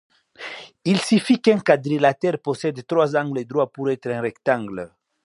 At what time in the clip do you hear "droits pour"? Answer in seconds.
3.45-3.91